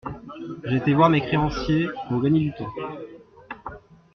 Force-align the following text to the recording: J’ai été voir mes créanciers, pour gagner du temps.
J’ai 0.63 0.77
été 0.77 0.93
voir 0.95 1.11
mes 1.11 1.21
créanciers, 1.21 1.87
pour 2.09 2.23
gagner 2.23 2.39
du 2.39 2.53
temps. 2.53 2.73